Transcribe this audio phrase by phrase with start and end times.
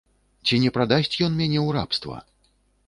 [0.45, 2.15] Ці не прадасць ён мяне ў рабства?